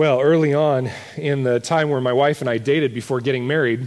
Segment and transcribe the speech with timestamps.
[0.00, 3.86] Well, early on in the time where my wife and I dated before getting married,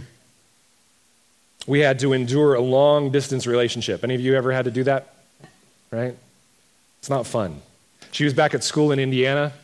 [1.66, 4.04] we had to endure a long distance relationship.
[4.04, 5.12] Any of you ever had to do that?
[5.90, 6.16] Right?
[7.00, 7.60] It's not fun.
[8.12, 9.54] She was back at school in Indiana,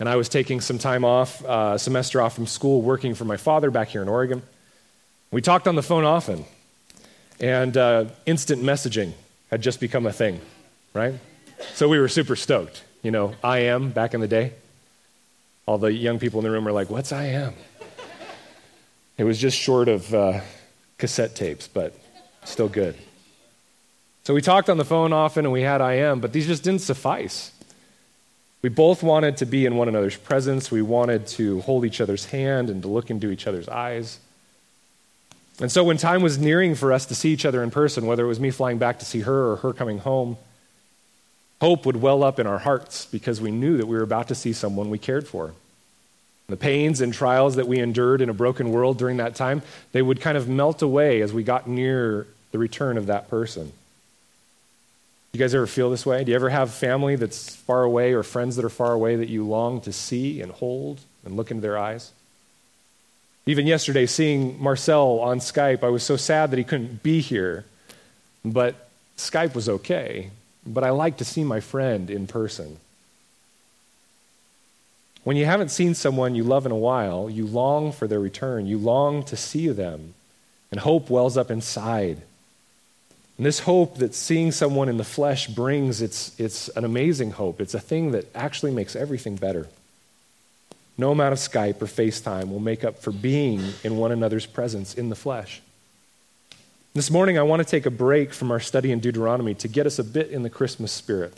[0.00, 3.36] and I was taking some time off, uh, semester off from school, working for my
[3.36, 4.42] father back here in Oregon.
[5.30, 6.46] We talked on the phone often,
[7.38, 9.12] and uh, instant messaging
[9.52, 10.40] had just become a thing,
[10.94, 11.14] right?
[11.74, 12.82] So we were super stoked.
[13.04, 14.54] You know, I am back in the day.
[15.66, 17.54] All the young people in the room were like, What's IM?
[19.18, 20.40] It was just short of uh,
[20.98, 21.94] cassette tapes, but
[22.44, 22.96] still good.
[24.24, 26.80] So we talked on the phone often and we had IM, but these just didn't
[26.80, 27.52] suffice.
[28.62, 30.70] We both wanted to be in one another's presence.
[30.70, 34.20] We wanted to hold each other's hand and to look into each other's eyes.
[35.60, 38.24] And so when time was nearing for us to see each other in person, whether
[38.24, 40.36] it was me flying back to see her or her coming home,
[41.62, 44.34] hope would well up in our hearts because we knew that we were about to
[44.34, 45.54] see someone we cared for.
[46.48, 50.02] The pains and trials that we endured in a broken world during that time, they
[50.02, 53.72] would kind of melt away as we got near the return of that person.
[55.32, 56.24] You guys ever feel this way?
[56.24, 59.28] Do you ever have family that's far away or friends that are far away that
[59.28, 62.10] you long to see and hold and look into their eyes?
[63.46, 67.66] Even yesterday, seeing Marcel on Skype, I was so sad that he couldn't be here.
[68.44, 70.30] But Skype was okay.
[70.66, 72.78] But I like to see my friend in person.
[75.24, 78.66] When you haven't seen someone you love in a while, you long for their return.
[78.66, 80.14] You long to see them.
[80.70, 82.22] And hope wells up inside.
[83.36, 87.60] And this hope that seeing someone in the flesh brings, it's, it's an amazing hope.
[87.60, 89.68] It's a thing that actually makes everything better.
[90.98, 94.94] No amount of Skype or FaceTime will make up for being in one another's presence
[94.94, 95.62] in the flesh.
[96.94, 99.86] This morning, I want to take a break from our study in Deuteronomy to get
[99.86, 101.32] us a bit in the Christmas spirit.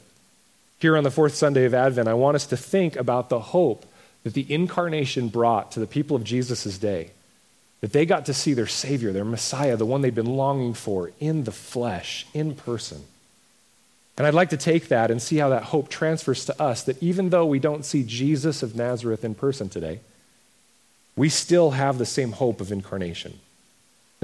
[0.80, 3.86] Here on the fourth Sunday of Advent, I want us to think about the hope
[4.24, 7.12] that the incarnation brought to the people of Jesus' day.
[7.82, 11.12] That they got to see their Savior, their Messiah, the one they've been longing for
[11.20, 13.04] in the flesh, in person.
[14.18, 17.00] And I'd like to take that and see how that hope transfers to us that
[17.00, 20.00] even though we don't see Jesus of Nazareth in person today,
[21.14, 23.38] we still have the same hope of incarnation.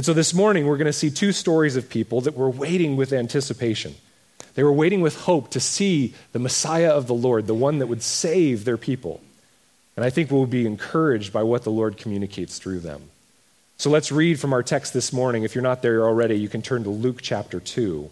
[0.01, 2.97] And so this morning, we're going to see two stories of people that were waiting
[2.97, 3.97] with anticipation.
[4.55, 7.87] They were waiting with hope to see the Messiah of the Lord, the one that
[7.87, 9.21] would save their people.
[9.97, 13.11] And I think we'll be encouraged by what the Lord communicates through them.
[13.77, 15.43] So let's read from our text this morning.
[15.43, 17.99] If you're not there already, you can turn to Luke chapter 2.
[17.99, 18.11] and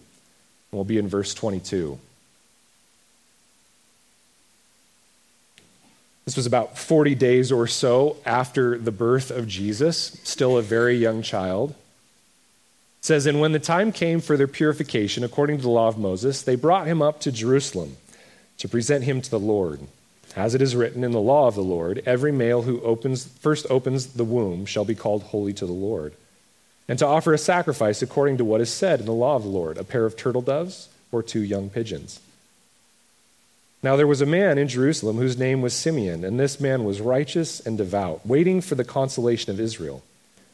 [0.71, 1.97] We'll be in verse 22.
[6.25, 10.95] This was about 40 days or so after the birth of Jesus, still a very
[10.95, 11.73] young child.
[12.99, 15.97] It says, And when the time came for their purification, according to the law of
[15.97, 17.97] Moses, they brought him up to Jerusalem
[18.57, 19.79] to present him to the Lord.
[20.35, 23.65] As it is written in the law of the Lord, every male who opens, first
[23.69, 26.13] opens the womb shall be called holy to the Lord
[26.89, 29.49] and to offer a sacrifice according to what is said in the law of the
[29.49, 32.19] Lord a pair of turtle doves or two young pigeons.
[33.81, 36.99] Now there was a man in Jerusalem whose name was Simeon, and this man was
[36.99, 40.03] righteous and devout, waiting for the consolation of Israel,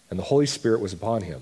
[0.10, 1.42] and the Holy Spirit was upon him.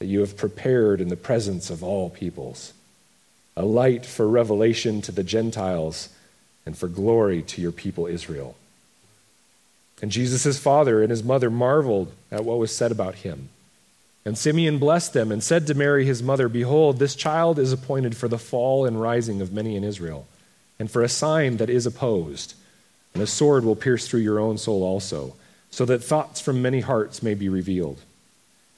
[0.00, 2.72] that you have prepared in the presence of all peoples,
[3.56, 6.08] a light for revelation to the Gentiles
[6.64, 8.56] and for glory to your people Israel.
[10.00, 13.50] And Jesus' father and his mother marveled at what was said about him.
[14.24, 18.16] And Simeon blessed them and said to Mary his mother, Behold, this child is appointed
[18.16, 20.26] for the fall and rising of many in Israel,
[20.78, 22.54] and for a sign that is opposed.
[23.12, 25.34] And a sword will pierce through your own soul also,
[25.70, 28.00] so that thoughts from many hearts may be revealed.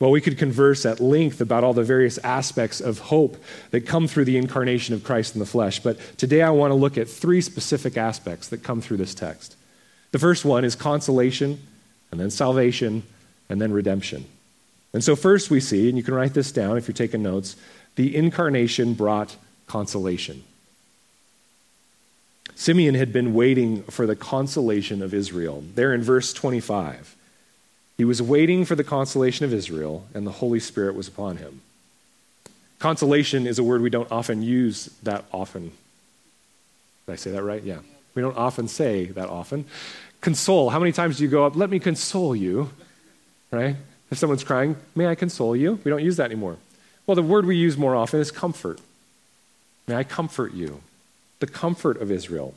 [0.00, 3.36] Well, we could converse at length about all the various aspects of hope
[3.70, 6.74] that come through the incarnation of Christ in the flesh, but today I want to
[6.74, 9.56] look at three specific aspects that come through this text.
[10.12, 11.60] The first one is consolation,
[12.10, 13.02] and then salvation,
[13.50, 14.24] and then redemption.
[14.94, 17.54] And so, first we see, and you can write this down if you're taking notes,
[17.96, 19.36] the incarnation brought
[19.66, 20.42] consolation.
[22.54, 25.62] Simeon had been waiting for the consolation of Israel.
[25.74, 27.16] There in verse 25,
[28.00, 31.60] he was waiting for the consolation of Israel, and the Holy Spirit was upon him.
[32.78, 35.72] Consolation is a word we don't often use that often.
[37.04, 37.62] Did I say that right?
[37.62, 37.80] Yeah.
[38.14, 39.66] We don't often say that often.
[40.22, 40.70] Console.
[40.70, 42.70] How many times do you go up, let me console you?
[43.50, 43.76] Right?
[44.10, 45.78] If someone's crying, may I console you?
[45.84, 46.56] We don't use that anymore.
[47.06, 48.80] Well, the word we use more often is comfort.
[49.86, 50.80] May I comfort you?
[51.40, 52.54] The comfort of Israel.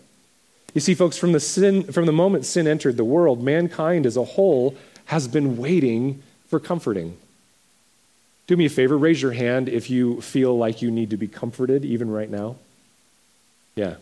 [0.73, 4.15] You see, folks, from the, sin, from the moment sin entered the world, mankind as
[4.15, 7.17] a whole has been waiting for comforting.
[8.47, 11.27] Do me a favor, raise your hand if you feel like you need to be
[11.27, 12.57] comforted, even right now.
[13.75, 13.95] Yeah.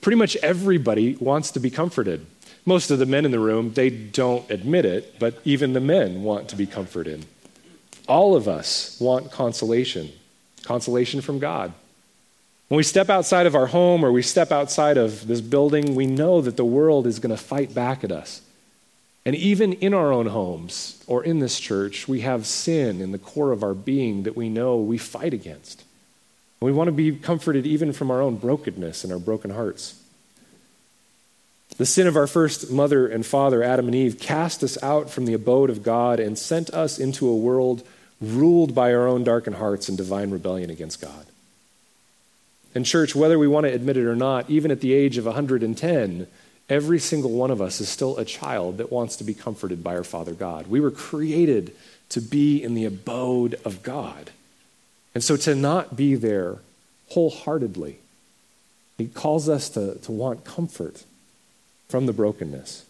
[0.00, 2.24] Pretty much everybody wants to be comforted.
[2.66, 6.22] Most of the men in the room, they don't admit it, but even the men
[6.22, 7.26] want to be comforted.
[8.06, 10.10] All of us want consolation,
[10.62, 11.72] consolation from God.
[12.68, 16.06] When we step outside of our home or we step outside of this building, we
[16.06, 18.40] know that the world is going to fight back at us.
[19.26, 23.18] And even in our own homes or in this church, we have sin in the
[23.18, 25.84] core of our being that we know we fight against.
[26.60, 30.00] We want to be comforted even from our own brokenness and our broken hearts.
[31.76, 35.24] The sin of our first mother and father, Adam and Eve, cast us out from
[35.24, 37.86] the abode of God and sent us into a world
[38.20, 41.26] ruled by our own darkened hearts and divine rebellion against God.
[42.74, 45.26] And, church, whether we want to admit it or not, even at the age of
[45.26, 46.26] 110,
[46.68, 49.96] every single one of us is still a child that wants to be comforted by
[49.96, 50.66] our Father God.
[50.66, 51.74] We were created
[52.10, 54.30] to be in the abode of God.
[55.14, 56.58] And so to not be there
[57.10, 57.98] wholeheartedly,
[58.98, 61.04] He calls us to, to want comfort
[61.88, 62.84] from the brokenness.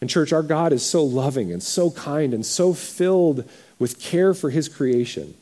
[0.00, 3.48] And, church, our God is so loving and so kind and so filled
[3.78, 5.34] with care for His creation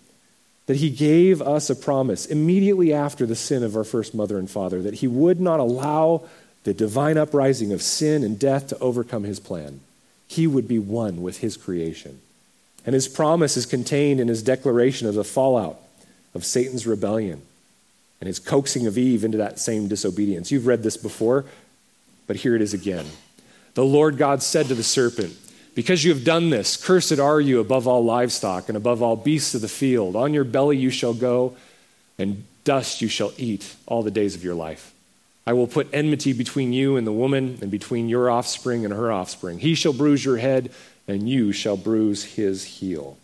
[0.67, 4.51] that He gave us a promise immediately after the sin of our first mother and
[4.51, 6.25] father that He would not allow
[6.67, 9.81] the divine uprising of sin and death to overcome His plan.
[10.29, 12.21] He would be one with His creation.
[12.85, 15.81] And His promise is contained in His declaration of the fallout
[16.35, 17.41] of Satan's rebellion
[18.21, 20.51] and his coaxing of Eve into that same disobedience.
[20.51, 21.45] You've read this before
[22.27, 23.07] but here it is again.
[23.75, 25.37] The Lord God said to the serpent,
[25.75, 29.55] Because you have done this, cursed are you above all livestock and above all beasts
[29.55, 30.17] of the field.
[30.17, 31.57] On your belly you shall go,
[32.19, 34.93] and dust you shall eat all the days of your life.
[35.47, 39.13] I will put enmity between you and the woman, and between your offspring and her
[39.13, 39.61] offspring.
[39.61, 40.73] He shall bruise your head,
[41.07, 43.17] and you shall bruise his heel.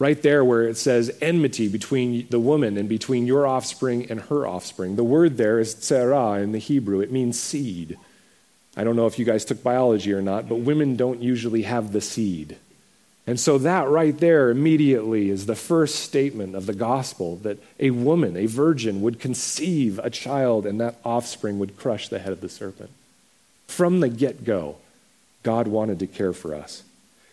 [0.00, 4.46] Right there, where it says enmity between the woman and between your offspring and her
[4.46, 7.00] offspring, the word there is tzerah in the Hebrew.
[7.00, 7.98] It means seed.
[8.76, 11.92] I don't know if you guys took biology or not, but women don't usually have
[11.92, 12.56] the seed.
[13.28, 17.90] And so, that right there immediately is the first statement of the gospel that a
[17.90, 22.40] woman, a virgin, would conceive a child and that offspring would crush the head of
[22.40, 22.88] the serpent.
[23.66, 24.78] From the get go,
[25.42, 26.84] God wanted to care for us.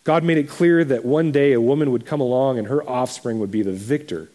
[0.03, 3.39] God made it clear that one day a woman would come along and her offspring
[3.39, 4.27] would be the victor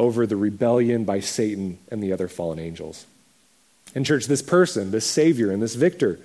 [0.00, 3.06] over the rebellion by Satan and the other fallen angels.
[3.94, 6.18] And, church, this person, this Savior, and this victor,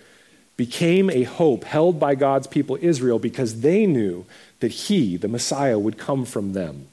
[0.58, 4.26] became a hope held by God's people Israel because they knew
[4.60, 6.88] that he, the Messiah, would come from them.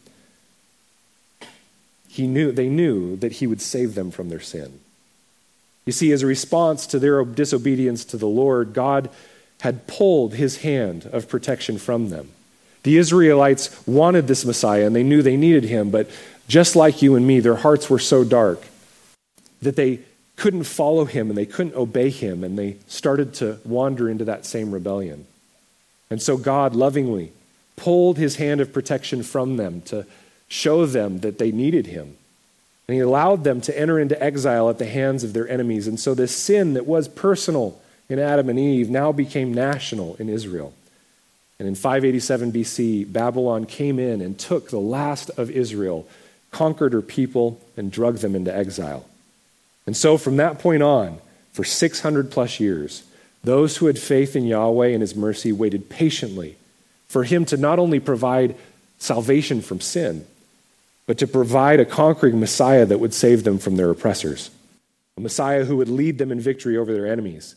[2.09, 4.81] He knew, they knew that he would save them from their sin.
[5.87, 9.11] You see, as a response to their disobedience to the Lord, God
[9.61, 12.31] had pulled his hand of protection from them.
[12.83, 16.11] The Israelites wanted this Messiah and they knew they needed him, but
[16.47, 18.63] just like you and me, their hearts were so dark
[19.61, 20.01] that they
[20.39, 24.47] couldn't follow him and they couldn't obey him, and they started to wander into that
[24.47, 25.27] same rebellion.
[26.11, 27.33] And so God lovingly
[27.77, 30.07] pulled his hand of protection from them to
[30.49, 32.17] show them that they needed him.
[32.87, 35.87] And he allowed them to enter into exile at the hands of their enemies.
[35.87, 37.79] And so this sin that was personal
[38.09, 40.73] in Adam and Eve now became national in Israel.
[41.59, 46.09] And in 587 BC, Babylon came in and took the last of Israel,
[46.53, 49.05] conquered her people, and drug them into exile.
[49.89, 51.19] And so from that point on,
[51.53, 53.05] for 600 plus years,
[53.43, 56.59] those who had faith in Yahweh and his mercy waited patiently
[57.07, 58.55] for him to not only provide
[58.99, 60.27] salvation from sin,
[61.07, 64.51] but to provide a conquering Messiah that would save them from their oppressors,
[65.17, 67.57] a Messiah who would lead them in victory over their enemies,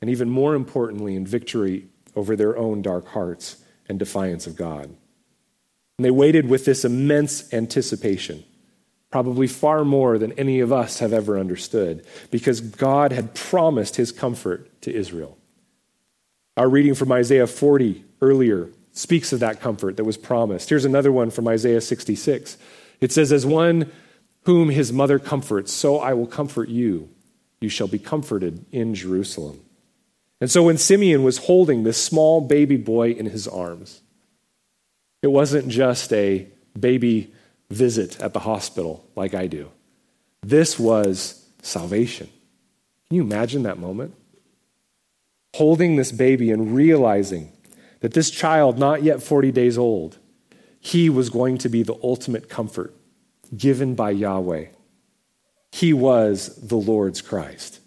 [0.00, 1.84] and even more importantly, in victory
[2.16, 4.86] over their own dark hearts and defiance of God.
[5.98, 8.42] And they waited with this immense anticipation
[9.10, 14.12] probably far more than any of us have ever understood, because God had promised his
[14.12, 15.36] comfort to Israel.
[16.56, 20.68] Our reading from Isaiah 40 earlier speaks of that comfort that was promised.
[20.68, 22.56] Here's another one from Isaiah 66.
[23.00, 23.90] It says, As one
[24.44, 27.08] whom his mother comforts, so I will comfort you.
[27.60, 29.60] You shall be comforted in Jerusalem.
[30.40, 34.00] And so when Simeon was holding this small baby boy in his arms,
[35.22, 36.48] it wasn't just a
[36.78, 37.34] baby
[37.70, 39.70] visit at the hospital like I do.
[40.42, 42.28] This was salvation.
[43.08, 44.14] Can you imagine that moment?
[45.54, 47.52] Holding this baby and realizing
[48.00, 50.18] that this child, not yet 40 days old,
[50.80, 52.94] he was going to be the ultimate comfort
[53.56, 54.66] given by Yahweh.
[55.72, 57.80] He was the Lord's Christ,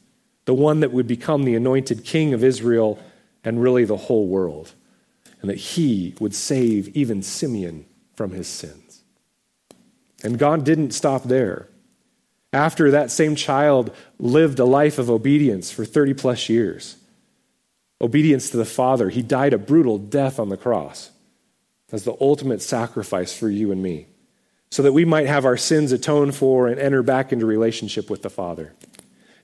[0.45, 2.99] the one that would become the anointed king of Israel
[3.43, 4.73] and really the whole world,
[5.41, 7.85] and that he would save even Simeon
[8.15, 8.82] from his sins.
[10.23, 11.67] And God didn't stop there.
[12.53, 16.97] After that same child lived a life of obedience for 30 plus years,
[17.99, 21.11] obedience to the Father, he died a brutal death on the cross
[21.91, 24.07] as the ultimate sacrifice for you and me,
[24.71, 28.21] so that we might have our sins atoned for and enter back into relationship with
[28.23, 28.73] the Father.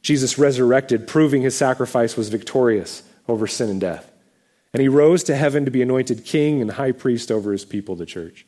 [0.02, 4.12] Jesus resurrected, proving his sacrifice was victorious over sin and death.
[4.74, 7.96] And he rose to heaven to be anointed king and high priest over his people,
[7.96, 8.46] the church,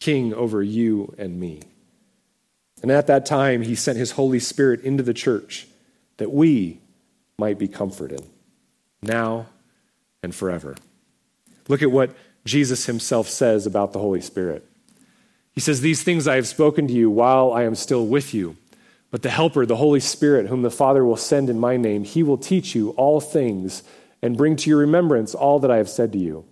[0.00, 1.62] king over you and me.
[2.82, 5.66] And at that time, he sent his Holy Spirit into the church
[6.18, 6.80] that we
[7.38, 8.24] might be comforted
[9.02, 9.46] now
[10.22, 10.76] and forever.
[11.68, 12.14] Look at what
[12.44, 14.64] Jesus himself says about the Holy Spirit.
[15.52, 18.56] He says, These things I have spoken to you while I am still with you.
[19.10, 22.22] But the Helper, the Holy Spirit, whom the Father will send in my name, he
[22.22, 23.82] will teach you all things
[24.20, 26.44] and bring to your remembrance all that I have said to you.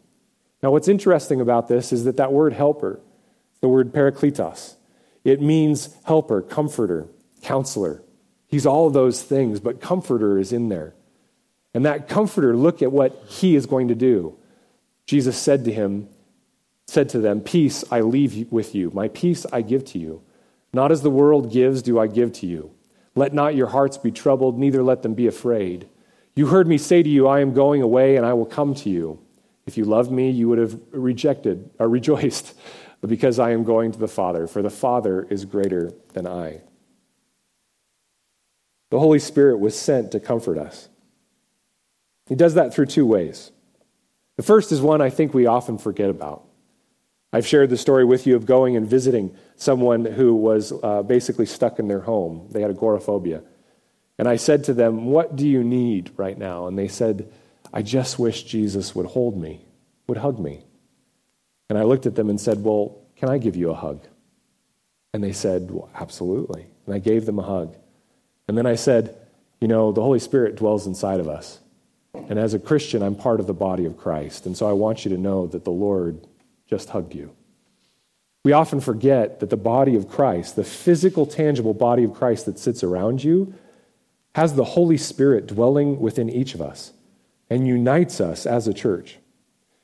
[0.63, 2.99] Now, what's interesting about this is that that word helper,
[3.67, 4.77] the word parakletos,
[5.25, 7.09] it means helper, comforter,
[7.43, 8.01] counselor.
[8.47, 10.95] He's all those things, but comforter is in there.
[11.75, 14.39] And that comforter, look at what he is going to do.
[15.05, 16.09] Jesus said to him,
[16.87, 20.23] said to them, Peace I leave with you, my peace I give to you.
[20.73, 22.71] Not as the world gives, do I give to you.
[23.17, 25.89] Let not your hearts be troubled, neither let them be afraid.
[26.37, 28.91] You heard me say to you, I am going away, and I will come to
[28.91, 29.19] you.
[29.67, 32.55] If you loved me, you would have rejected or rejoiced,
[33.07, 36.63] because I am going to the Father, for the Father is greater than I.
[38.91, 40.89] The Holy Spirit was sent to comfort us.
[42.29, 43.53] He does that through two ways.
[44.37, 46.45] The first is one I think we often forget about.
[47.33, 51.47] I've shared the story with you of going and visiting someone who was uh, basically
[51.47, 52.49] stuck in their home.
[52.51, 53.43] They had agoraphobia.
[54.19, 56.67] And I said to them, What do you need right now?
[56.67, 57.33] And they said,
[57.73, 59.67] I just wish Jesus would hold me,
[60.07, 60.66] would hug me.
[61.69, 64.07] And I looked at them and said, Well, can I give you a hug?
[65.13, 66.67] And they said, Well, absolutely.
[66.87, 67.77] And I gave them a hug.
[68.49, 69.17] And then I said,
[69.61, 71.61] You know, the Holy Spirit dwells inside of us.
[72.15, 74.47] And as a Christian, I'm part of the body of Christ.
[74.47, 76.27] And so I want you to know that the Lord
[76.69, 77.35] just hugged you.
[78.45, 82.59] We often forget that the body of Christ, the physical, tangible body of Christ that
[82.59, 83.55] sits around you,
[84.35, 86.93] has the Holy Spirit dwelling within each of us
[87.51, 89.19] and unites us as a church.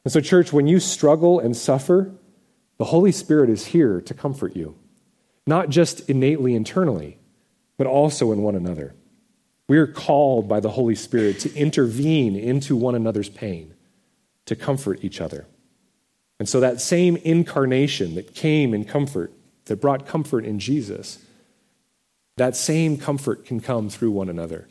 [0.05, 2.13] And so, church, when you struggle and suffer,
[2.79, 4.77] the Holy Spirit is here to comfort you,
[5.47, 7.19] not just innately internally,
[7.77, 8.95] but also in one another.
[9.69, 13.75] We are called by the Holy Spirit to intervene into one another's pain,
[14.47, 15.47] to comfort each other.
[16.39, 19.33] And so that same incarnation that came in comfort,
[19.67, 21.25] that brought comfort in Jesus,
[22.37, 24.67] that same comfort can come through one another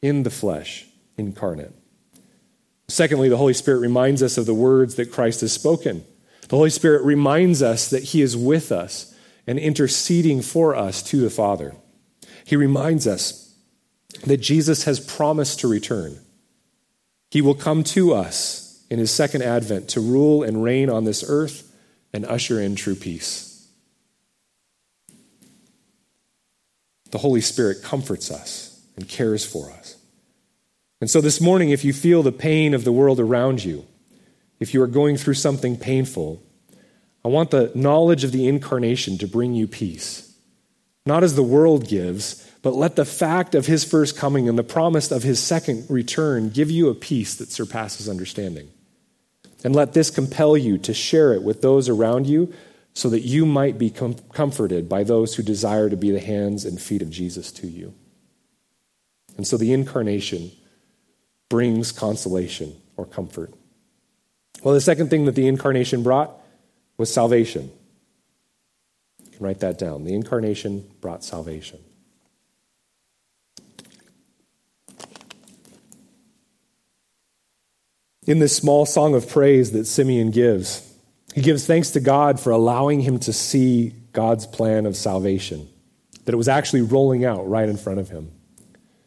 [0.00, 0.86] in the flesh,
[1.18, 1.74] incarnate.
[2.94, 6.04] Secondly, the Holy Spirit reminds us of the words that Christ has spoken.
[6.48, 9.12] The Holy Spirit reminds us that He is with us
[9.48, 11.74] and interceding for us to the Father.
[12.44, 13.52] He reminds us
[14.26, 16.20] that Jesus has promised to return.
[17.32, 21.24] He will come to us in his second advent to rule and reign on this
[21.26, 21.76] earth
[22.12, 23.68] and usher in true peace.
[27.10, 29.96] The Holy Spirit comforts us and cares for us.
[31.00, 33.84] And so this morning, if you feel the pain of the world around you,
[34.60, 36.42] if you are going through something painful,
[37.24, 40.36] I want the knowledge of the incarnation to bring you peace.
[41.06, 44.64] Not as the world gives, but let the fact of his first coming and the
[44.64, 48.70] promise of his second return give you a peace that surpasses understanding.
[49.62, 52.52] And let this compel you to share it with those around you
[52.94, 56.64] so that you might be com- comforted by those who desire to be the hands
[56.64, 57.92] and feet of Jesus to you.
[59.36, 60.52] And so the incarnation
[61.48, 63.52] brings consolation or comfort.
[64.62, 66.30] Well, the second thing that the incarnation brought
[66.96, 67.70] was salvation.
[69.24, 70.04] You can write that down.
[70.04, 71.80] The incarnation brought salvation.
[78.26, 80.90] in this small song of praise that Simeon gives.
[81.34, 85.68] He gives thanks to God for allowing him to see God's plan of salvation,
[86.24, 88.30] that it was actually rolling out right in front of him.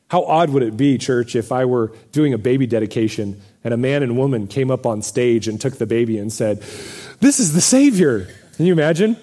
[0.09, 3.77] How odd would it be, church, if I were doing a baby dedication and a
[3.77, 6.59] man and woman came up on stage and took the baby and said,
[7.19, 8.29] This is the Savior?
[8.55, 9.17] Can you imagine?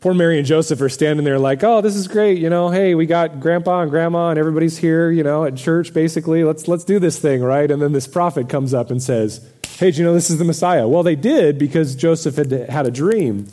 [0.00, 2.38] Poor Mary and Joseph are standing there like, Oh, this is great.
[2.38, 5.94] You know, hey, we got grandpa and grandma and everybody's here, you know, at church
[5.94, 6.44] basically.
[6.44, 7.70] Let's, let's do this thing, right?
[7.70, 10.44] And then this prophet comes up and says, Hey, do you know this is the
[10.44, 10.86] Messiah?
[10.86, 13.48] Well, they did because Joseph had had a dream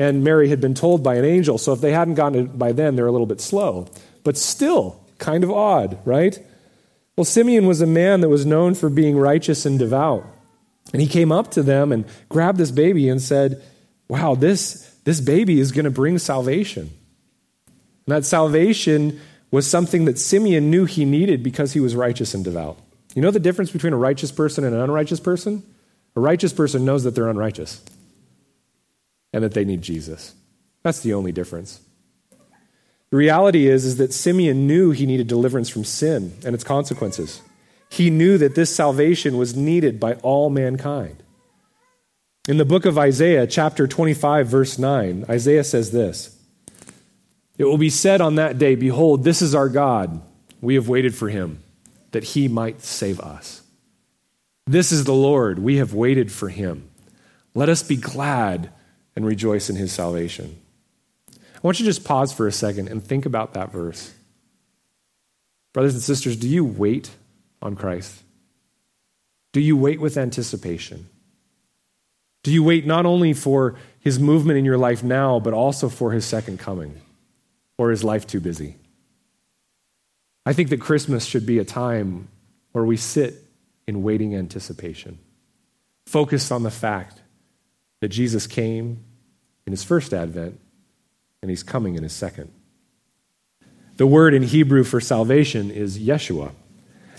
[0.00, 1.58] and Mary had been told by an angel.
[1.58, 3.86] So if they hadn't gotten it by then, they're a little bit slow.
[4.24, 6.38] But still, kind of odd, right?
[7.16, 10.26] Well, Simeon was a man that was known for being righteous and devout.
[10.92, 13.62] And he came up to them and grabbed this baby and said,
[14.06, 16.90] Wow, this, this baby is going to bring salvation.
[18.06, 19.18] And that salvation
[19.50, 22.78] was something that Simeon knew he needed because he was righteous and devout.
[23.14, 25.62] You know the difference between a righteous person and an unrighteous person?
[26.16, 27.82] A righteous person knows that they're unrighteous
[29.32, 30.34] and that they need Jesus.
[30.82, 31.80] That's the only difference.
[33.14, 37.42] The reality is, is that Simeon knew he needed deliverance from sin and its consequences.
[37.88, 41.22] He knew that this salvation was needed by all mankind.
[42.48, 46.36] In the book of Isaiah, chapter 25, verse 9, Isaiah says this
[47.56, 50.20] It will be said on that day, Behold, this is our God.
[50.60, 51.62] We have waited for him,
[52.10, 53.62] that he might save us.
[54.66, 55.60] This is the Lord.
[55.60, 56.90] We have waited for him.
[57.54, 58.72] Let us be glad
[59.14, 60.60] and rejoice in his salvation.
[61.64, 64.12] Want you to just pause for a second and think about that verse.
[65.72, 67.10] Brothers and sisters, do you wait
[67.62, 68.22] on Christ?
[69.52, 71.08] Do you wait with anticipation?
[72.42, 76.12] Do you wait not only for his movement in your life now, but also for
[76.12, 77.00] his second coming?
[77.78, 78.76] Or is life too busy?
[80.44, 82.28] I think that Christmas should be a time
[82.72, 83.42] where we sit
[83.88, 85.18] in waiting anticipation,
[86.04, 87.22] focused on the fact
[88.02, 89.02] that Jesus came
[89.66, 90.60] in his first advent
[91.44, 92.50] and he's coming in a second.
[93.98, 96.52] The word in Hebrew for salvation is Yeshua.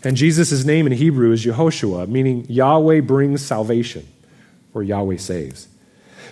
[0.04, 4.08] And Jesus' name in Hebrew is Yehoshua, meaning Yahweh brings salvation,
[4.74, 5.68] or Yahweh saves.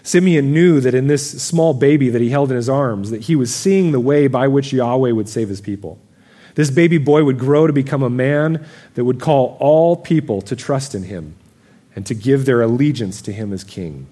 [0.02, 3.36] Simeon knew that in this small baby that he held in his arms, that he
[3.36, 6.00] was seeing the way by which Yahweh would save his people.
[6.56, 10.56] This baby boy would grow to become a man that would call all people to
[10.56, 11.36] trust in him
[11.96, 14.08] and to give their allegiance to him as king.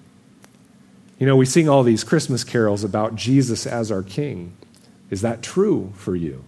[1.22, 4.56] You know, we sing all these Christmas carols about Jesus as our King.
[5.08, 6.44] Is that true for you?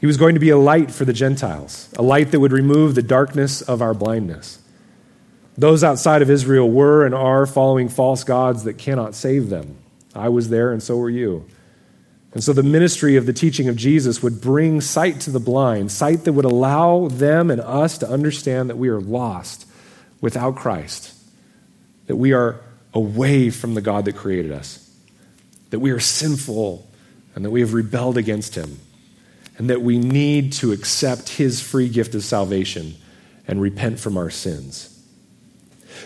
[0.00, 2.94] He was going to be a light for the Gentiles, a light that would remove
[2.94, 4.60] the darkness of our blindness.
[5.58, 9.76] Those outside of Israel were and are following false gods that cannot save them.
[10.14, 11.44] I was there, and so were you.
[12.32, 15.92] And so the ministry of the teaching of Jesus would bring sight to the blind,
[15.92, 19.66] sight that would allow them and us to understand that we are lost
[20.22, 21.12] without Christ,
[22.06, 22.62] that we are
[22.94, 24.90] away from the God that created us,
[25.70, 26.88] that we are sinful
[27.34, 28.78] and that we have rebelled against him,
[29.58, 32.94] and that we need to accept his free gift of salvation
[33.46, 34.94] and repent from our sins.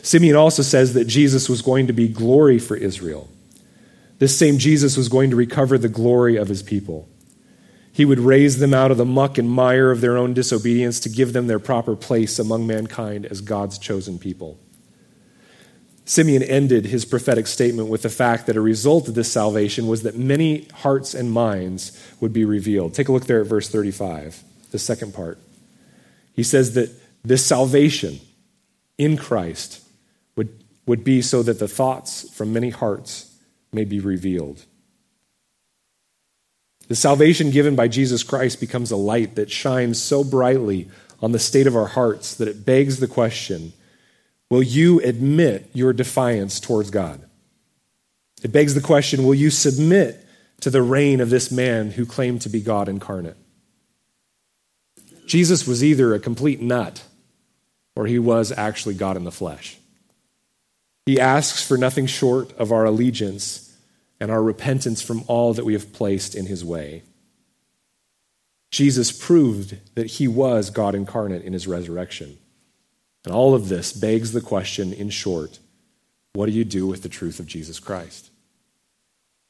[0.02, 3.28] Simeon also says that Jesus was going to be glory for Israel.
[4.18, 7.08] This same Jesus was going to recover the glory of his people.
[7.92, 11.08] He would raise them out of the muck and mire of their own disobedience to
[11.08, 14.58] give them their proper place among mankind as God's chosen people.
[16.04, 20.02] Simeon ended his prophetic statement with the fact that a result of this salvation was
[20.02, 22.94] that many hearts and minds would be revealed.
[22.94, 25.38] Take a look there at verse 35, the second part.
[26.34, 26.90] He says that
[27.24, 28.18] this salvation
[28.98, 29.82] in Christ
[30.34, 33.36] would, would be so that the thoughts from many hearts
[33.72, 34.64] may be revealed.
[36.88, 41.38] The salvation given by Jesus Christ becomes a light that shines so brightly on the
[41.38, 43.72] state of our hearts that it begs the question
[44.52, 47.24] Will you admit your defiance towards God?
[48.42, 50.28] It begs the question will you submit
[50.60, 53.38] to the reign of this man who claimed to be God incarnate?
[55.24, 57.02] Jesus was either a complete nut
[57.96, 59.78] or he was actually God in the flesh.
[61.06, 63.74] He asks for nothing short of our allegiance
[64.20, 67.04] and our repentance from all that we have placed in his way.
[68.70, 72.36] Jesus proved that he was God incarnate in his resurrection.
[73.24, 75.58] And all of this begs the question, in short,
[76.32, 78.30] what do you do with the truth of Jesus Christ?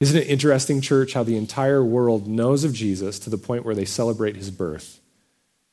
[0.00, 3.74] Isn't it interesting, church, how the entire world knows of Jesus to the point where
[3.74, 5.00] they celebrate his birth,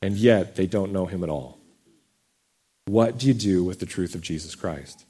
[0.00, 1.58] and yet they don't know him at all?
[2.86, 5.04] What do you do with the truth of Jesus Christ?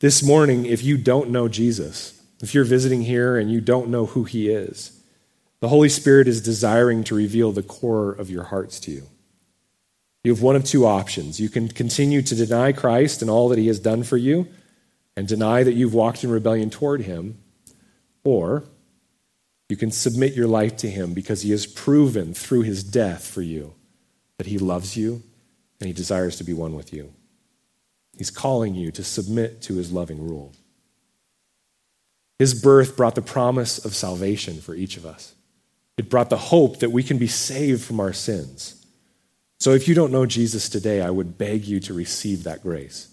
[0.00, 4.06] This morning, if you don't know Jesus, if you're visiting here and you don't know
[4.06, 5.00] who he is,
[5.60, 9.08] the Holy Spirit is desiring to reveal the core of your hearts to you.
[10.24, 11.40] You have one of two options.
[11.40, 14.48] You can continue to deny Christ and all that he has done for you
[15.16, 17.38] and deny that you've walked in rebellion toward him,
[18.24, 18.64] Or
[19.68, 23.42] you can submit your life to Him because He has proven through His death for
[23.42, 23.74] you
[24.38, 25.22] that He loves you
[25.80, 27.12] and He desires to be one with you.
[28.16, 30.52] He's calling you to submit to His loving rule.
[32.38, 35.34] His birth brought the promise of salvation for each of us.
[35.96, 38.77] It brought the hope that we can be saved from our sins.
[39.60, 43.08] So if you don't know Jesus today, I would beg you to receive that grace.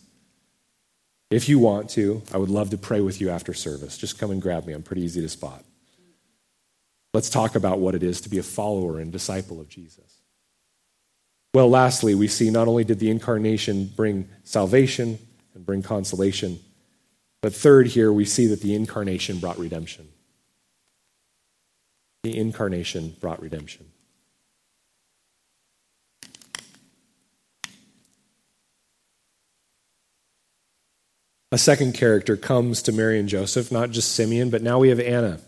[1.31, 3.97] If you want to, I would love to pray with you after service.
[3.97, 4.73] Just come and grab me.
[4.73, 5.65] I'm pretty easy to spot.
[7.13, 10.21] Let's talk about what it is to be a follower and disciple of Jesus.
[11.53, 15.17] Well, lastly, we see not only did the incarnation bring salvation
[15.55, 16.59] and bring consolation,
[17.41, 20.09] but third, here we see that the incarnation brought redemption.
[22.23, 23.85] The incarnation brought redemption.
[31.55, 34.99] A second character comes to Mary and Joseph, not just Simeon, but now we have
[34.99, 35.39] Anna.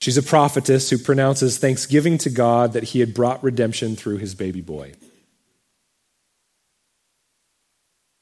[0.00, 4.36] She's a prophetess who pronounces thanksgiving to God that he had brought redemption through his
[4.36, 4.92] baby boy.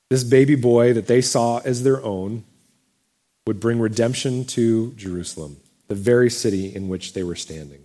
[0.08, 2.44] This baby boy that they saw as their own
[3.46, 5.58] would bring redemption to Jerusalem,
[5.88, 7.84] the very city in which they were standing.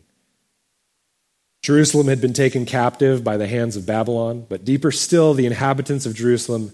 [1.64, 6.06] Jerusalem had been taken captive by the hands of Babylon, but deeper still, the inhabitants
[6.06, 6.72] of Jerusalem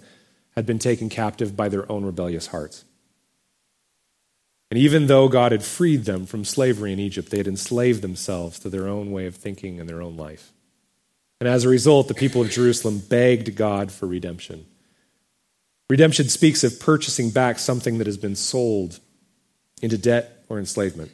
[0.59, 2.83] had been taken captive by their own rebellious hearts.
[4.69, 8.59] And even though God had freed them from slavery in Egypt, they had enslaved themselves
[8.59, 10.51] to their own way of thinking and their own life.
[11.39, 14.65] And as a result, the people of Jerusalem begged God for redemption.
[15.89, 18.99] Redemption speaks of purchasing back something that has been sold
[19.81, 21.11] into debt or enslavement.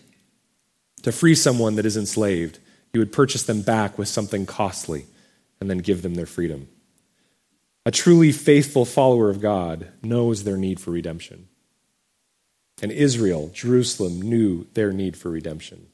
[1.03, 2.58] To free someone that is enslaved,
[2.93, 5.05] you would purchase them back with something costly
[5.62, 6.67] and then give them their freedom.
[7.86, 11.48] A truly faithful follower of God knows their need for redemption.
[12.82, 15.88] And Israel, Jerusalem, knew their need for redemption.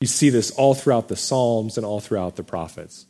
[0.00, 3.06] You see this all throughout the Psalms and all throughout the prophets.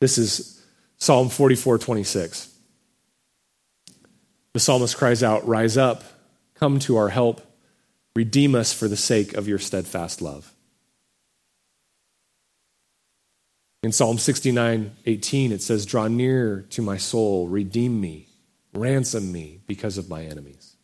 [0.00, 0.64] This is
[0.96, 2.50] Psalm 44 26.
[4.54, 6.02] The psalmist cries out, Rise up,
[6.54, 7.42] come to our help,
[8.16, 10.53] redeem us for the sake of your steadfast love.
[13.84, 18.28] In Psalm 69 18, it says, Draw near to my soul, redeem me,
[18.72, 20.76] ransom me because of my enemies.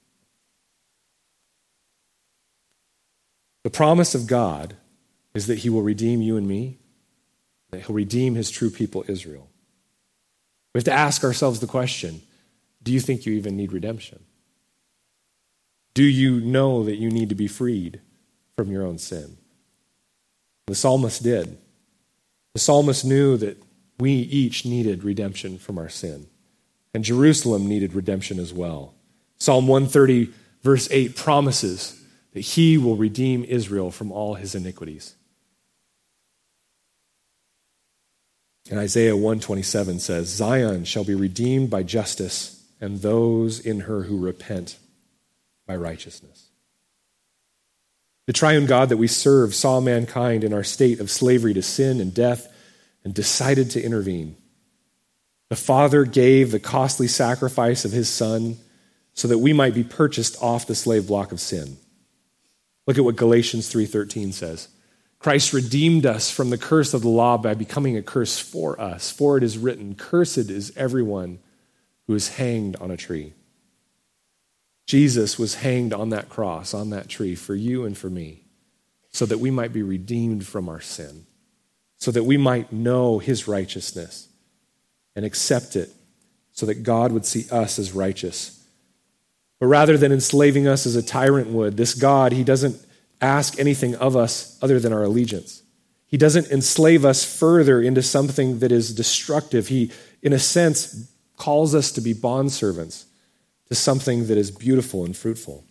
[3.65, 4.77] The promise of God
[5.33, 6.77] is that he will redeem you and me,
[7.71, 9.49] that he'll redeem his true people, Israel.
[10.75, 12.21] We have to ask ourselves the question
[12.83, 14.23] do you think you even need redemption?
[15.95, 18.03] Do you know that you need to be freed
[18.57, 19.39] from your own sin?
[20.67, 21.57] The psalmist did.
[22.55, 23.63] The psalmist knew that
[23.99, 26.27] we each needed redemption from our sin,
[26.93, 28.95] and Jerusalem needed redemption as well.
[29.39, 30.33] Psalm 130,
[30.63, 35.15] verse 8, promises that he will redeem Israel from all his iniquities.
[38.71, 44.19] And Isaiah 127 says, Zion shall be redeemed by justice, and those in her who
[44.19, 44.79] repent
[45.67, 46.50] by righteousness.
[48.31, 52.01] The triune God that we serve saw mankind in our state of slavery to sin
[52.01, 52.47] and death
[53.03, 54.37] and decided to intervene.
[55.49, 58.59] The Father gave the costly sacrifice of his Son
[59.15, 61.77] so that we might be purchased off the slave block of sin.
[62.87, 64.69] Look at what Galatians 3:13 says.
[65.19, 69.11] Christ redeemed us from the curse of the law by becoming a curse for us.
[69.11, 71.41] For it is written, Cursed is everyone
[72.07, 73.33] who is hanged on a tree.
[74.91, 78.43] Jesus was hanged on that cross, on that tree, for you and for me,
[79.13, 81.27] so that we might be redeemed from our sin,
[81.97, 84.27] so that we might know his righteousness
[85.15, 85.91] and accept it,
[86.51, 88.67] so that God would see us as righteous.
[89.61, 92.85] But rather than enslaving us as a tyrant would, this God, he doesn't
[93.21, 95.63] ask anything of us other than our allegiance.
[96.09, 99.69] He doesn't enslave us further into something that is destructive.
[99.69, 103.05] He, in a sense, calls us to be bondservants
[103.71, 105.65] to something that is beautiful and fruitful.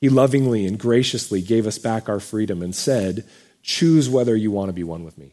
[0.00, 3.24] He lovingly and graciously gave us back our freedom and said,
[3.62, 5.32] Choose whether you want to be one with me.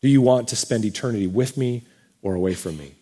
[0.00, 1.86] Do you want to spend eternity with me
[2.22, 2.94] or away from me?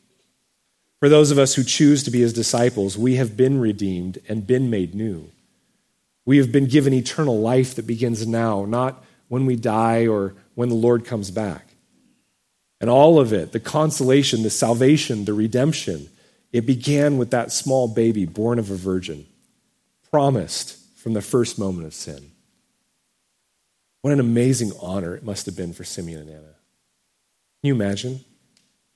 [1.01, 4.47] For those of us who choose to be his disciples, we have been redeemed and
[4.47, 5.31] been made new.
[6.25, 10.69] We have been given eternal life that begins now, not when we die or when
[10.69, 11.67] the Lord comes back.
[12.81, 16.09] And all of it, the consolation, the salvation, the redemption,
[16.53, 19.27] it began with that small baby born of a virgin,
[20.11, 22.33] promised from the first moment of sin.
[24.03, 26.41] What an amazing honor it must have been for Simeon and Anna.
[27.61, 28.21] Can you imagine?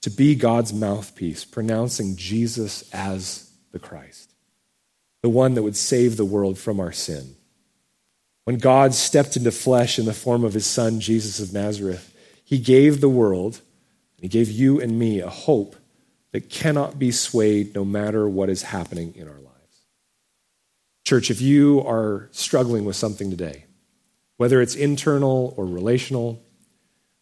[0.03, 4.33] To be God's mouthpiece, pronouncing Jesus as the Christ,
[5.23, 7.37] the one that would save the world from our sin.
[8.45, 12.59] When God stepped into flesh in the form of his son, Jesus of Nazareth, he
[12.59, 13.61] gave the world,
[14.21, 15.77] he gave you and me a hope
[16.33, 19.49] that cannot be swayed no matter what is happening in our lives.
[21.05, 23.67] Church, if you are struggling with something today,
[24.39, 26.43] whether it's internal or relational,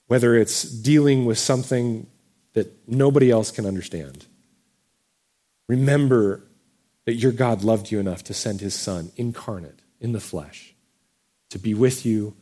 [0.07, 2.07] whether it's dealing with something
[2.53, 4.27] that nobody else can understand,
[5.69, 6.45] remember
[7.05, 10.75] that your God loved you enough to send his son incarnate in the flesh
[11.49, 12.37] to be with you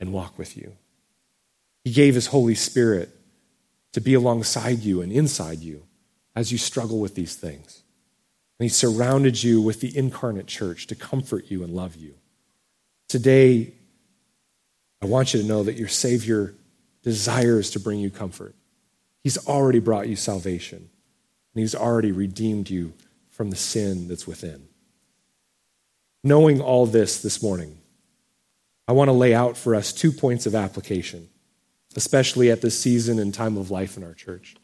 [0.00, 0.76] and walk with you.
[1.84, 3.10] He gave his Holy Spirit
[3.92, 5.82] to be alongside you and inside you
[6.36, 7.82] as you struggle with these things.
[8.58, 12.14] And he surrounded you with the incarnate church to comfort you and love you.
[13.08, 13.72] Today,
[15.02, 16.54] I want you to know that your Savior
[17.02, 18.54] desires to bring you comfort.
[19.24, 22.92] He's already brought you salvation, and He's already redeemed you
[23.30, 24.68] from the sin that's within.
[26.22, 27.78] Knowing all this this morning,
[28.88, 31.28] I want to lay out for us two points of application,
[31.94, 34.56] especially at this season and time of life in our church.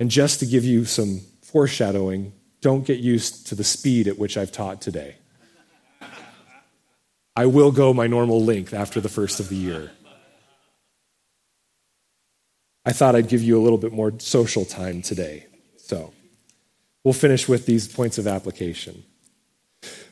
[0.00, 2.32] And just to give you some foreshadowing,
[2.62, 5.16] don't get used to the speed at which I've taught today.
[7.36, 9.90] I will go my normal length after the first of the year.
[12.84, 15.46] I thought I'd give you a little bit more social time today.
[15.76, 16.14] So
[17.04, 19.04] we'll finish with these points of application.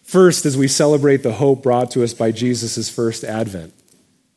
[0.02, 3.72] First, as we celebrate the hope brought to us by Jesus' first advent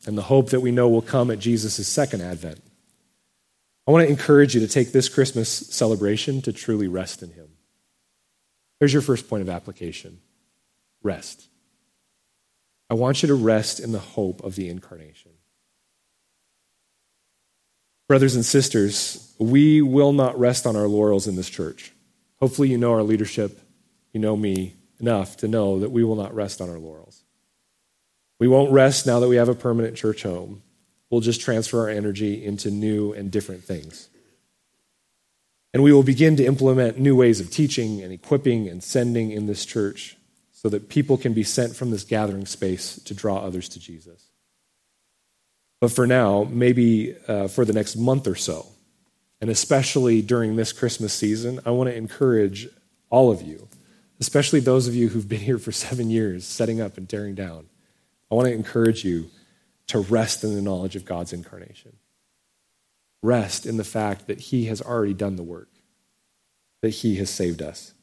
[0.06, 2.62] and the hope that we know will come at Jesus' second advent,
[3.86, 7.48] I want to encourage you to take this Christmas celebration to truly rest in Him.
[8.78, 10.20] There's your first point of application
[11.02, 11.48] rest.
[12.90, 15.32] I want you to rest in the hope of the incarnation.
[18.08, 21.92] Brothers and sisters, we will not rest on our laurels in this church.
[22.40, 23.58] Hopefully, you know our leadership,
[24.12, 27.24] you know me enough to know that we will not rest on our laurels.
[28.38, 30.62] We won't rest now that we have a permanent church home.
[31.12, 34.08] We'll just transfer our energy into new and different things.
[35.74, 39.44] And we will begin to implement new ways of teaching and equipping and sending in
[39.44, 40.16] this church
[40.52, 44.30] so that people can be sent from this gathering space to draw others to Jesus.
[45.82, 48.68] But for now, maybe uh, for the next month or so,
[49.38, 52.68] and especially during this Christmas season, I want to encourage
[53.10, 53.68] all of you,
[54.18, 57.66] especially those of you who've been here for seven years, setting up and tearing down.
[58.30, 59.28] I want to encourage you
[59.88, 61.96] to rest in the knowledge of God's incarnation.
[63.22, 65.68] Rest in the fact that He has already done the work,
[66.80, 67.94] that He has saved us.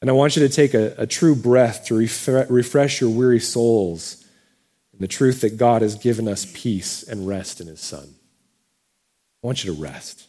[0.00, 4.24] And I want you to take a, a true breath to refresh your weary souls
[4.92, 8.14] in the truth that God has given us peace and rest in His Son.
[9.42, 10.26] I want you to rest.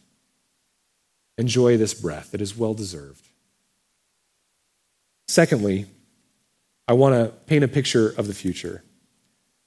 [1.37, 3.27] Enjoy this breath, it is well deserved.
[5.27, 5.87] Secondly,
[6.87, 8.83] I want to paint a picture of the future.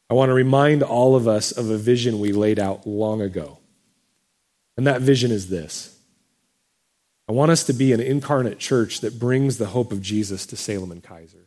[0.08, 3.58] I want to remind all of us of a vision we laid out long ago.
[4.76, 5.98] And that vision is this
[7.28, 10.56] I want us to be an incarnate church that brings the hope of Jesus to
[10.56, 11.46] Salem and Keizer.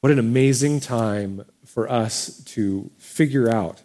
[0.00, 3.82] What an amazing time for us to figure out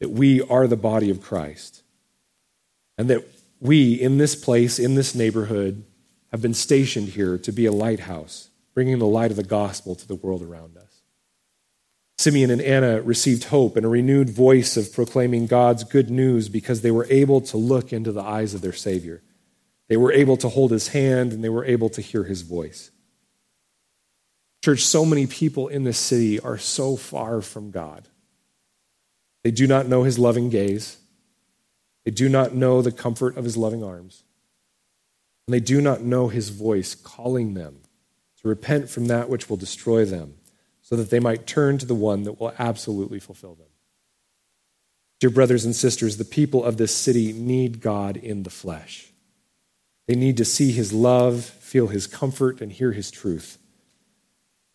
[0.00, 1.82] that we are the body of Christ
[2.96, 3.24] and that
[3.60, 5.84] we, in this place, in this neighborhood,
[6.30, 10.08] have been stationed here to be a lighthouse, bringing the light of the gospel to
[10.08, 10.83] the world around us.
[12.16, 16.80] Simeon and Anna received hope and a renewed voice of proclaiming God's good news because
[16.80, 19.22] they were able to look into the eyes of their Savior.
[19.88, 22.90] They were able to hold his hand and they were able to hear his voice.
[24.64, 28.08] Church, so many people in this city are so far from God.
[29.42, 30.96] They do not know his loving gaze,
[32.04, 34.22] they do not know the comfort of his loving arms,
[35.46, 37.80] and they do not know his voice calling them
[38.40, 40.34] to repent from that which will destroy them
[40.84, 43.66] so that they might turn to the one that will absolutely fulfill them.
[45.18, 49.10] Dear brothers and sisters, the people of this city need God in the flesh.
[50.06, 53.56] They need to see his love, feel his comfort, and hear his truth.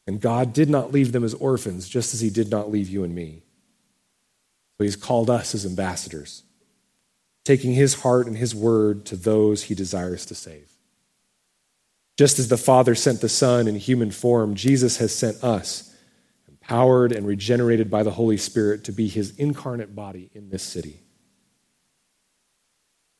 [0.08, 3.04] And God did not leave them as orphans, just as he did not leave you
[3.04, 3.44] and me.
[4.80, 6.42] So he's called us as ambassadors,
[7.46, 10.72] taking his heart and his word to those he desires to save.
[12.18, 15.89] Just as the Father sent the Son in human form, Jesus has sent us
[16.70, 21.02] empowered and regenerated by the Holy Spirit to be his incarnate body in this city.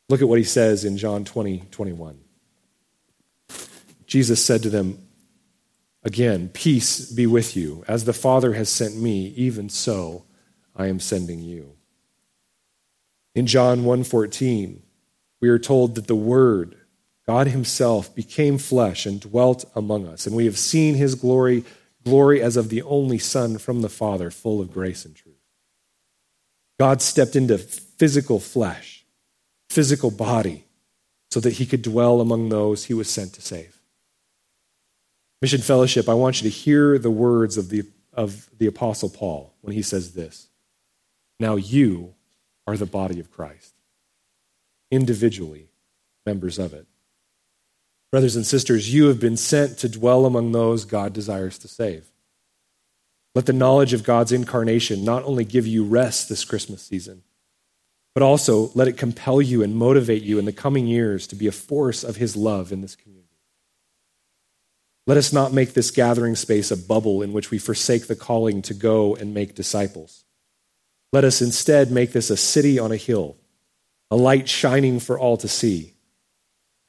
[0.08, 2.20] Look at what he says in John 20, 21.
[4.06, 4.98] Jesus said to them,
[6.04, 7.84] Again, peace be with you.
[7.88, 10.24] As the Father has sent me, even so
[10.76, 11.74] I am sending you.
[13.34, 14.82] In John 1:14,
[15.40, 16.76] we are told that the word
[17.26, 21.64] God himself became flesh and dwelt among us, and we have seen his glory
[22.04, 25.34] glory as of the only Son from the Father, full of grace and truth.
[26.78, 29.04] God stepped into physical flesh,
[29.68, 30.64] physical body,
[31.30, 33.80] so that he could dwell among those he was sent to save.
[35.42, 39.54] Mission Fellowship, I want you to hear the words of the, of the Apostle Paul
[39.60, 40.48] when he says this
[41.38, 42.14] Now you
[42.66, 43.74] are the body of Christ,
[44.90, 45.68] individually
[46.26, 46.86] members of it.
[48.10, 52.06] Brothers and sisters, you have been sent to dwell among those God desires to save.
[53.34, 57.22] Let the knowledge of God's incarnation not only give you rest this Christmas season,
[58.12, 61.46] but also let it compel you and motivate you in the coming years to be
[61.46, 63.28] a force of His love in this community.
[65.06, 68.62] Let us not make this gathering space a bubble in which we forsake the calling
[68.62, 70.24] to go and make disciples.
[71.12, 73.36] Let us instead make this a city on a hill,
[74.10, 75.94] a light shining for all to see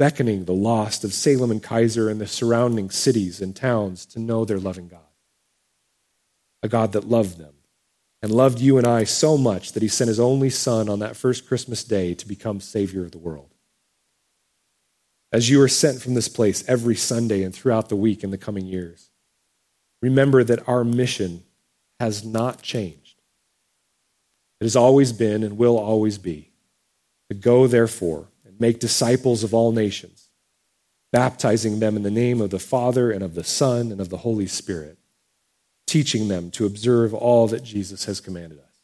[0.02, 4.46] beckoning the lost of Salem and Keizer and the surrounding cities and towns to know
[4.46, 5.00] their loving God.
[6.64, 7.54] A God that loved them
[8.24, 11.16] and loved you and I so much that he sent his only son on that
[11.16, 13.54] first Christmas day to become Savior of the world.
[15.32, 18.40] As you are sent from this place every Sunday and throughout the week in the
[18.40, 19.12] coming years,
[20.02, 21.44] remember that our mission
[22.00, 23.22] has not changed.
[24.60, 26.50] It has always been and will always be
[27.30, 28.31] to go, therefore,
[28.62, 30.30] Make disciples of all nations,
[31.12, 34.18] baptizing them in the name of the Father and of the Son and of the
[34.18, 35.00] Holy Spirit,
[35.88, 38.84] teaching them to observe all that Jesus has commanded us.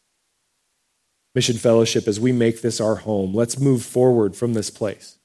[1.36, 5.20] Mission Fellowship, as we make this our home, let's move forward from this place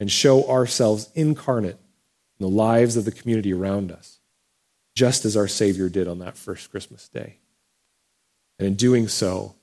[0.00, 1.78] and show ourselves incarnate
[2.40, 4.18] in the lives of the community around us,
[4.96, 7.36] just as our Savior did on that first Christmas day.
[8.58, 9.54] And in doing so,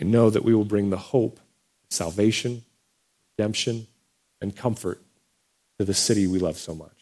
[0.00, 1.38] I know that we will bring the hope,
[1.90, 2.62] salvation,
[3.38, 3.86] redemption,
[4.40, 5.00] and comfort
[5.78, 6.95] to the city we love so much.